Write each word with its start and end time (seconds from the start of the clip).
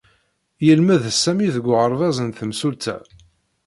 Yelmed 0.65 1.03
Sami 1.21 1.47
deg 1.55 1.65
uɣerbaz 1.71 2.17
n 2.21 2.29
temsulta 2.37 2.97